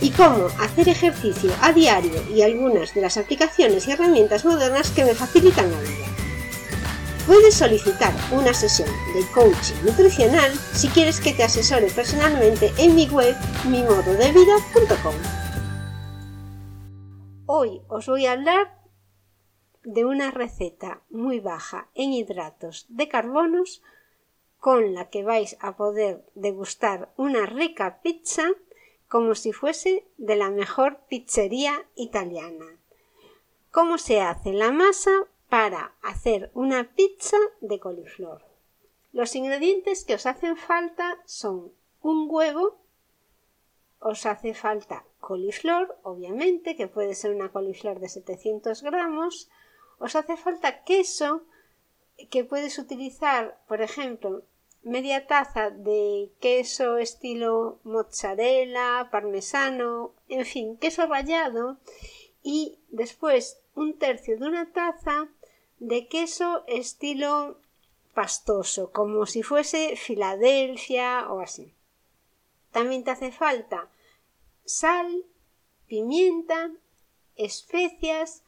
[0.00, 5.04] y cómo hacer ejercicio a diario y algunas de las aplicaciones y herramientas modernas que
[5.04, 6.06] me facilitan la vida.
[7.26, 13.06] Puedes solicitar una sesión de coaching nutricional si quieres que te asesore personalmente en mi
[13.06, 13.34] web
[13.66, 15.14] mimododevida.com.
[17.46, 18.78] Hoy os voy a hablar
[19.84, 23.82] de una receta muy baja en hidratos de carbonos
[24.58, 28.48] con la que vais a poder degustar una rica pizza
[29.14, 32.80] como si fuese de la mejor pizzería italiana.
[33.70, 35.12] ¿Cómo se hace la masa
[35.48, 38.44] para hacer una pizza de coliflor?
[39.12, 42.80] Los ingredientes que os hacen falta son un huevo,
[44.00, 49.48] os hace falta coliflor, obviamente, que puede ser una coliflor de 700 gramos,
[50.00, 51.44] os hace falta queso,
[52.32, 54.42] que puedes utilizar, por ejemplo,
[54.84, 61.78] media taza de queso estilo mozzarella, parmesano, en fin, queso rallado
[62.42, 65.28] y después un tercio de una taza
[65.78, 67.58] de queso estilo
[68.14, 71.74] pastoso, como si fuese Filadelfia o así.
[72.70, 73.88] También te hace falta
[74.64, 75.24] sal,
[75.86, 76.70] pimienta,
[77.36, 78.44] especias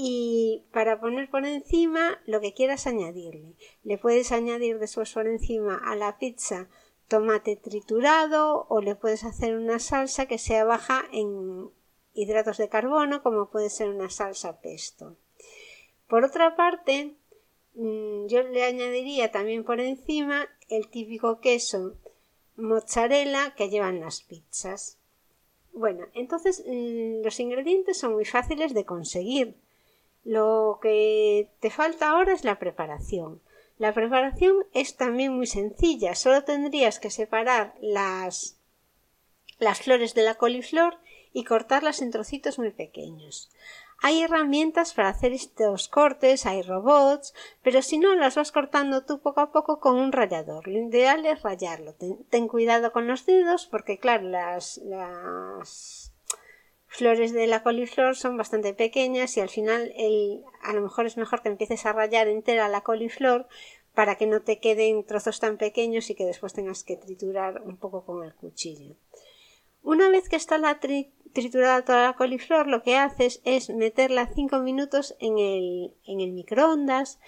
[0.00, 3.56] y para poner por encima lo que quieras añadirle.
[3.82, 6.68] Le puedes añadir después por encima a la pizza
[7.08, 11.68] tomate triturado o le puedes hacer una salsa que sea baja en
[12.14, 15.16] hidratos de carbono como puede ser una salsa pesto.
[16.06, 17.16] Por otra parte,
[17.74, 21.96] mm, yo le añadiría también por encima el típico queso
[22.54, 25.00] mozzarella que llevan las pizzas.
[25.72, 29.56] Bueno, entonces mm, los ingredientes son muy fáciles de conseguir
[30.28, 33.40] lo que te falta ahora es la preparación.
[33.78, 38.58] La preparación es también muy sencilla, solo tendrías que separar las,
[39.58, 40.98] las flores de la coliflor
[41.32, 43.50] y cortarlas en trocitos muy pequeños.
[44.02, 49.20] Hay herramientas para hacer estos cortes, hay robots, pero si no las vas cortando tú
[49.20, 50.68] poco a poco con un rallador.
[50.68, 51.94] Lo ideal es rallarlo.
[51.94, 56.12] Ten, ten cuidado con los dedos porque claro, las, las
[56.98, 61.16] flores de la coliflor son bastante pequeñas y al final el, a lo mejor es
[61.16, 63.46] mejor que empieces a rayar entera la coliflor
[63.94, 67.76] para que no te queden trozos tan pequeños y que después tengas que triturar un
[67.76, 68.96] poco con el cuchillo.
[69.82, 74.58] Una vez que está la triturada toda la coliflor, lo que haces es meterla 5
[74.58, 77.20] minutos en el, en el microondas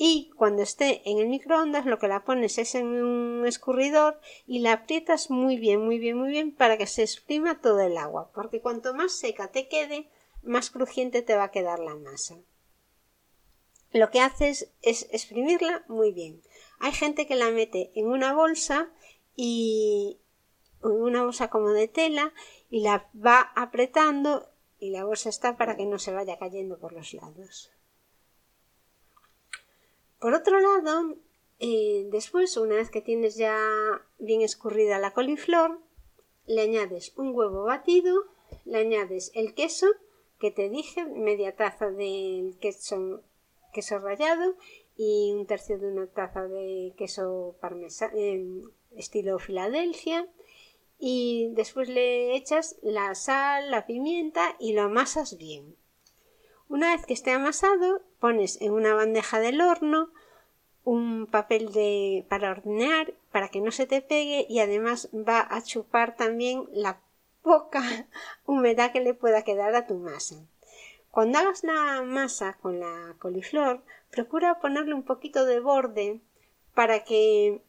[0.00, 4.60] y cuando esté en el microondas lo que la pones es en un escurridor y
[4.60, 8.30] la aprietas muy bien, muy bien, muy bien para que se exprima todo el agua,
[8.32, 10.08] porque cuanto más seca te quede,
[10.44, 12.36] más crujiente te va a quedar la masa.
[13.90, 16.42] Lo que haces es exprimirla muy bien.
[16.78, 18.90] Hay gente que la mete en una bolsa
[19.34, 20.20] y
[20.84, 22.32] en una bolsa como de tela
[22.70, 24.48] y la va apretando
[24.78, 27.72] y la bolsa está para que no se vaya cayendo por los lados.
[30.18, 31.16] Por otro lado,
[31.60, 33.56] eh, después, una vez que tienes ya
[34.18, 35.80] bien escurrida la coliflor,
[36.46, 38.24] le añades un huevo batido,
[38.64, 39.86] le añades el queso,
[40.40, 43.22] que te dije, media taza de queso,
[43.72, 44.56] queso rallado
[44.96, 48.12] y un tercio de una taza de queso parmesano,
[48.96, 50.28] estilo Filadelfia.
[50.98, 55.76] Y después le echas la sal, la pimienta y lo amasas bien.
[56.68, 60.10] Una vez que esté amasado, pones en una bandeja del horno
[60.84, 65.62] un papel de, para hornear para que no se te pegue y además va a
[65.62, 67.00] chupar también la
[67.42, 67.82] poca
[68.46, 70.36] humedad que le pueda quedar a tu masa.
[71.10, 76.20] Cuando hagas la masa con la coliflor, procura ponerle un poquito de borde
[76.74, 77.62] para que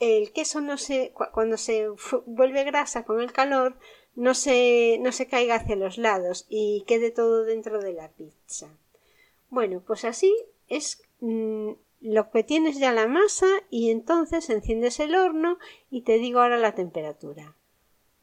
[0.00, 1.88] el queso no se, cuando se
[2.26, 3.76] vuelve grasa con el calor,
[4.18, 8.68] no se, no se caiga hacia los lados y quede todo dentro de la pizza.
[9.48, 10.34] Bueno, pues así
[10.66, 11.70] es mm,
[12.00, 16.58] lo que tienes ya la masa y entonces enciendes el horno y te digo ahora
[16.58, 17.54] la temperatura.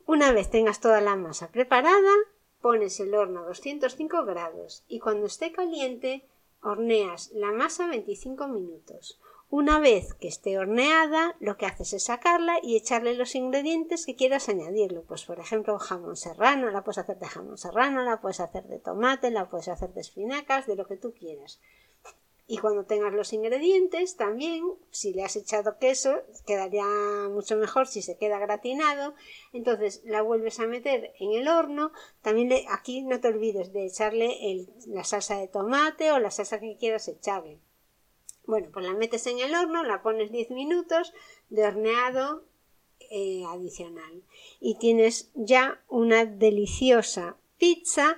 [0.06, 2.12] Una vez tengas toda la masa preparada,
[2.59, 6.25] pones el horno a 205 grados y cuando esté caliente
[6.62, 9.21] horneas la masa 25 minutos.
[9.57, 14.18] Una vez que esté horneada, lo que haces es sacarla y echarle los ingredientes que
[14.18, 15.04] quieras añadirlo.
[15.04, 18.80] Pues por ejemplo, jamón serrano, la puedes hacer de jamón serrano, la puedes hacer de
[18.80, 21.62] tomate, la puedes hacer de espinacas, de lo que tú quieras.
[22.48, 24.62] Y cuando tengas los ingredientes, también,
[24.92, 26.84] si le has echado queso, quedaría
[27.30, 29.13] mucho mejor si se queda gratinado.
[29.54, 31.94] Entonces la vuelves a meter en el horno.
[32.22, 36.75] También aquí no te olvides de echarle la salsa de tomate o la salsa que
[36.75, 37.62] quieras echarle.
[38.47, 41.13] Bueno, pues la metes en el horno, la pones 10 minutos
[41.50, 42.44] de horneado
[43.09, 44.24] eh, adicional.
[44.59, 48.18] Y tienes ya una deliciosa pizza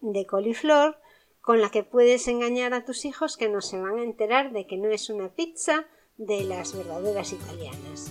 [0.00, 0.98] de coliflor
[1.40, 4.66] con la que puedes engañar a tus hijos que no se van a enterar de
[4.66, 5.86] que no es una pizza
[6.16, 8.10] de las verdaderas italianas.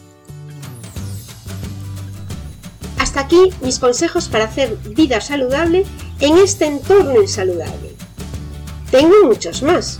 [3.00, 5.86] Hasta aquí mis consejos para hacer vida saludable
[6.20, 7.96] en este entorno insaludable.
[8.92, 10.00] Tengo muchos más.